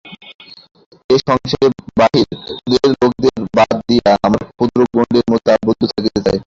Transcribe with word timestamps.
এ 1.09 1.15
সংসারে 1.21 1.67
বাহিরের 1.99 2.39
লোকদের 2.93 3.37
বাদ 3.55 3.73
দিয়া 3.87 4.11
আমরা 4.25 4.43
ক্ষুদ্র 4.49 4.79
গণ্ডির 4.93 5.27
মধ্যে 5.31 5.49
আবদ্ধ 5.55 5.81
থাকিতে 5.91 6.19
চাই। 6.25 6.37